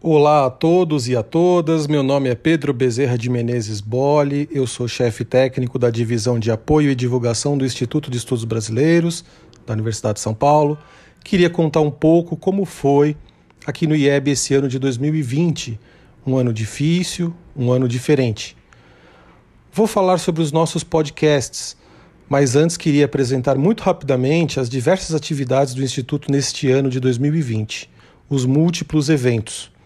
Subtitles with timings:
[0.00, 4.64] Olá a todos e a todas, meu nome é Pedro Bezerra de Menezes Boli, eu
[4.64, 9.24] sou chefe técnico da Divisão de Apoio e Divulgação do Instituto de Estudos Brasileiros,
[9.66, 10.78] da Universidade de São Paulo.
[11.24, 13.16] Queria contar um pouco como foi
[13.66, 15.80] aqui no IEB esse ano de 2020,
[16.24, 18.56] um ano difícil, um ano diferente.
[19.72, 21.76] Vou falar sobre os nossos podcasts,
[22.28, 27.90] mas antes queria apresentar muito rapidamente as diversas atividades do Instituto neste ano de 2020,
[28.30, 29.76] os múltiplos eventos.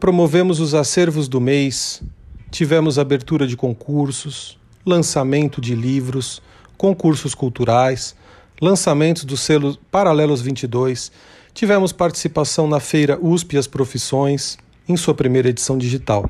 [0.00, 2.02] Promovemos os acervos do mês,
[2.50, 6.40] tivemos abertura de concursos, lançamento de livros,
[6.78, 8.16] concursos culturais,
[8.62, 11.12] lançamentos do selo Paralelos 22,
[11.52, 14.56] tivemos participação na feira USP as Profissões,
[14.88, 16.24] em sua primeira edição digital.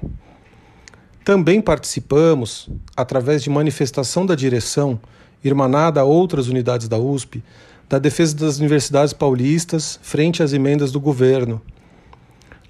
[1.25, 4.99] Também participamos, através de manifestação da direção,
[5.45, 7.41] irmanada a outras unidades da USP,
[7.89, 11.63] da defesa das universidades paulistas frente às emendas do governo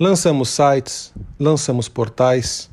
[0.03, 2.71] Lançamos sites, lançamos portais.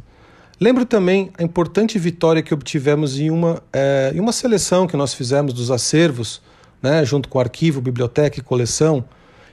[0.62, 5.14] Lembro também a importante vitória que obtivemos em uma, é, em uma seleção que nós
[5.14, 6.42] fizemos dos acervos,
[6.82, 9.04] né, junto com arquivo, biblioteca e coleção,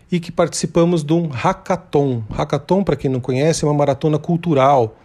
[0.08, 2.22] e que participamos de um hackathon.
[2.30, 4.96] Hackathon, para quem não conhece, é uma maratona cultural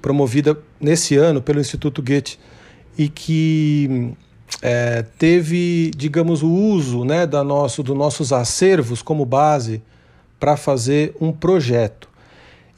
[0.00, 2.38] promovida nesse ano pelo Instituto Goethe
[2.96, 4.14] e que
[4.62, 9.82] é, teve, digamos, o uso né, da nosso, dos nossos acervos como base
[10.40, 12.08] para fazer um projeto.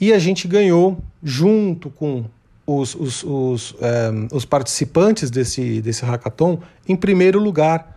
[0.01, 2.25] E a gente ganhou, junto com
[2.67, 7.97] os, os, os, é, os participantes desse, desse hackathon, em primeiro lugar,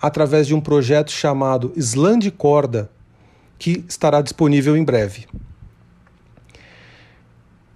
[0.00, 2.90] através de um projeto chamado Slam de Corda,
[3.58, 5.26] que estará disponível em breve.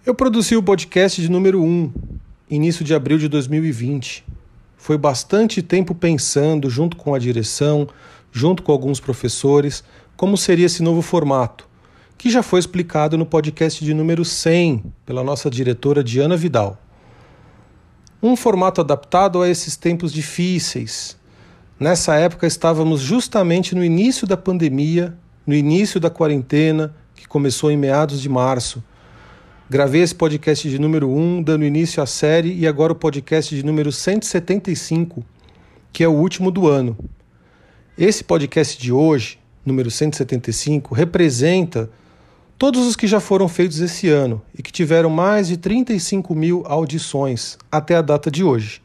[0.05, 1.93] Eu produzi o podcast de número 1,
[2.51, 4.25] início de abril de 2020.
[4.77, 7.89] Foi bastante tempo pensando, junto com a direção,
[8.33, 9.83] junto com alguns professores,
[10.17, 11.69] como seria esse novo formato,
[12.19, 16.79] que já foi explicado no podcast de número 100 pela nossa diretora Diana Vidal.
[18.23, 21.17] Um formato adaptado a esses tempos difíceis.
[21.79, 25.17] Nessa época estávamos justamente no início da pandemia,
[25.47, 28.85] no início da quarentena, que começou em meados de março.
[29.71, 33.65] Gravei esse podcast de número 1, dando início à série, e agora o podcast de
[33.65, 35.25] número 175,
[35.93, 36.97] que é o último do ano.
[38.01, 41.91] Esse podcast de hoje número 175, representa
[42.57, 46.65] todos os que já foram feitos esse ano e que tiveram mais de 35 mil
[46.65, 48.81] audições até a data de hoje,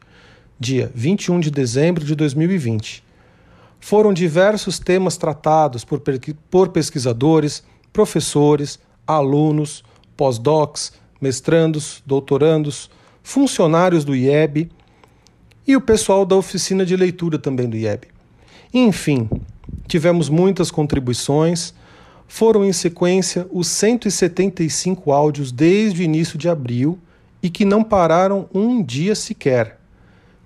[0.59, 3.05] dia 21 de dezembro de 2020.
[3.79, 6.01] Foram diversos temas tratados por,
[6.51, 8.77] por pesquisadores, professores,
[9.07, 9.81] alunos,
[10.17, 12.89] pós-docs, mestrandos, doutorandos,
[13.23, 14.69] funcionários do IEB
[15.65, 18.14] e o pessoal da oficina de leitura também do IEB.
[18.77, 19.29] Enfim,
[19.87, 21.73] tivemos muitas contribuições.
[22.27, 26.99] Foram em sequência os 175 áudios desde o início de abril
[27.41, 29.79] e que não pararam um dia sequer.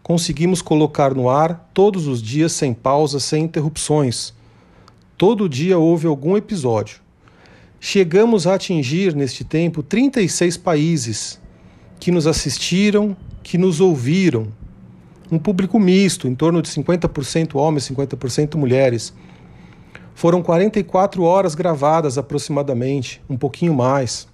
[0.03, 4.31] Conseguimos colocar no ar todos os dias sem pausas, sem interrupções.
[5.17, 6.99] Todo dia houve algum episódio.
[7.79, 11.39] Chegamos a atingir neste tempo 36 países
[11.99, 14.49] que nos assistiram, que nos ouviram,
[15.31, 19.13] um público misto, em torno de 50% homens, 50% mulheres.
[20.15, 24.27] Foram 44 horas gravadas aproximadamente, um pouquinho mais.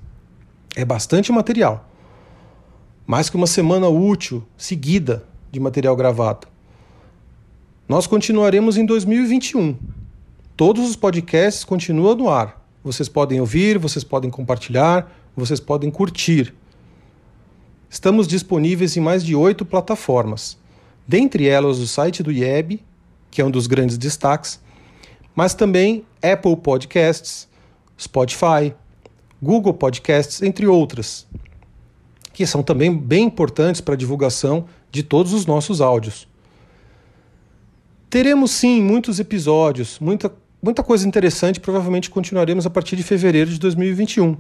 [0.76, 1.90] É bastante material.
[3.06, 6.48] Mais que uma semana útil seguida de material gravado.
[7.88, 9.76] Nós continuaremos em 2021.
[10.58, 12.66] Todos os podcasts continuam no ar.
[12.84, 16.54] Vocês podem ouvir, vocês podem compartilhar, vocês podem curtir.
[17.90, 20.58] Estamos disponíveis em mais de oito plataformas
[21.08, 22.84] dentre elas o site do IEB,
[23.30, 24.60] que é um dos grandes destaques,
[25.36, 27.48] mas também Apple Podcasts,
[28.00, 28.74] Spotify,
[29.42, 31.28] Google Podcasts, entre outras,
[32.34, 36.28] que são também bem importantes para a divulgação de todos os nossos áudios.
[38.10, 43.60] Teremos sim muitos episódios, muita, muita coisa interessante, provavelmente continuaremos a partir de fevereiro de
[43.60, 44.38] 2021.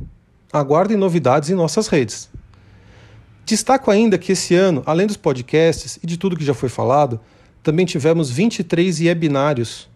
[0.53, 2.29] Aguardem novidades em nossas redes.
[3.45, 7.19] Destaco ainda que esse ano, além dos podcasts e de tudo que já foi falado,
[7.61, 9.87] também tivemos 23 webinários.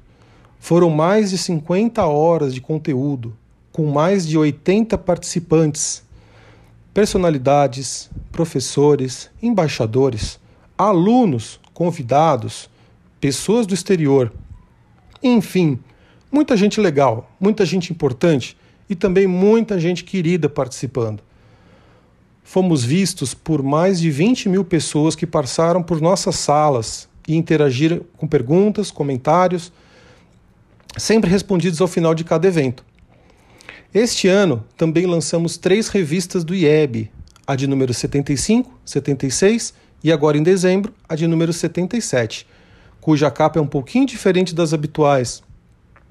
[0.59, 3.35] Foram mais de 50 horas de conteúdo,
[3.71, 6.03] com mais de 80 participantes,
[6.93, 10.39] personalidades, professores, embaixadores,
[10.77, 12.69] alunos, convidados,
[13.19, 14.31] pessoas do exterior.
[15.23, 15.79] Enfim,
[16.31, 18.55] muita gente legal, muita gente importante
[18.87, 21.23] e também muita gente querida participando.
[22.51, 28.01] Fomos vistos por mais de 20 mil pessoas que passaram por nossas salas e interagiram
[28.17, 29.71] com perguntas, comentários,
[30.97, 32.83] sempre respondidos ao final de cada evento.
[33.93, 37.11] Este ano também lançamos três revistas do IEB,
[37.45, 42.47] a de número 75, 76 e agora em dezembro a de número 77,
[42.99, 45.43] cuja capa é um pouquinho diferente das habituais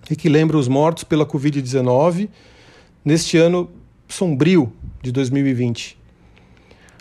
[0.09, 2.29] e que lembra os mortos pela Covid-19
[3.05, 3.69] neste ano
[4.07, 5.98] sombrio de 2020.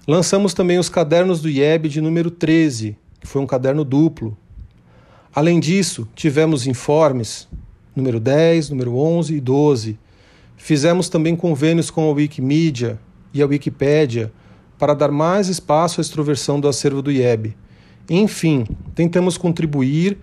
[0.08, 4.38] Lançamos também os cadernos do IEB de número 13, que foi um caderno duplo.
[5.36, 7.46] Além disso, tivemos informes
[7.94, 10.00] número 10, número 11 e 12.
[10.56, 12.98] Fizemos também convênios com a Wikimedia
[13.34, 14.32] e a Wikipédia
[14.80, 17.54] para dar mais espaço à extroversão do acervo do IEB.
[18.10, 18.66] Enfim,
[18.96, 20.18] tentamos contribuir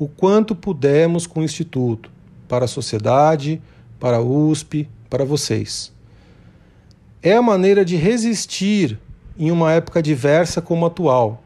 [0.00, 2.10] o quanto pudemos com o Instituto,
[2.48, 3.62] para a sociedade,
[4.00, 5.92] para a USP, para vocês.
[7.22, 8.98] É a maneira de resistir
[9.38, 11.42] em uma época diversa como a atual,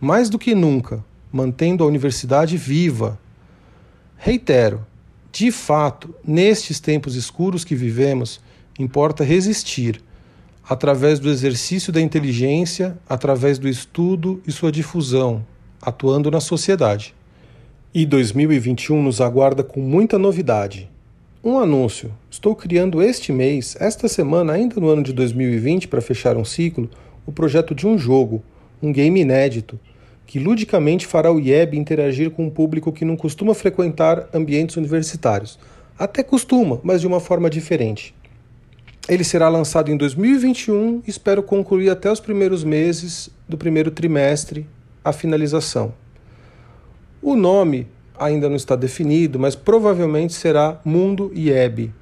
[0.00, 3.18] mais do que nunca, mantendo a universidade viva.
[4.16, 4.86] Reitero,
[5.30, 8.40] de fato, nestes tempos escuros que vivemos,
[8.78, 10.00] importa resistir,
[10.68, 15.44] através do exercício da inteligência, através do estudo e sua difusão,
[15.82, 17.14] atuando na sociedade.
[17.92, 20.90] E 2021 nos aguarda com muita novidade.
[21.42, 26.36] Um anúncio: estou criando este mês, esta semana, ainda no ano de 2020, para fechar
[26.36, 26.88] um ciclo,
[27.26, 28.42] o projeto de um jogo,
[28.82, 29.78] um game inédito,
[30.26, 35.58] que ludicamente fará o IEB interagir com um público que não costuma frequentar ambientes universitários.
[35.98, 38.14] Até costuma, mas de uma forma diferente.
[39.08, 44.66] Ele será lançado em 2021 e espero concluir até os primeiros meses do primeiro trimestre
[45.04, 45.92] a finalização.
[47.20, 47.86] O nome
[48.18, 51.92] ainda não está definido, mas provavelmente será Mundo IEB,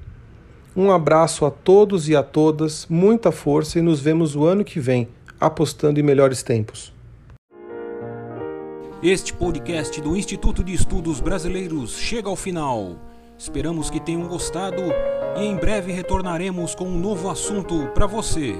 [0.75, 4.79] um abraço a todos e a todas, muita força e nos vemos o ano que
[4.79, 5.07] vem,
[5.39, 6.91] apostando em melhores tempos.
[9.01, 12.95] Este podcast do Instituto de Estudos Brasileiros chega ao final.
[13.37, 14.81] Esperamos que tenham gostado
[15.37, 18.55] e em breve retornaremos com um novo assunto para você.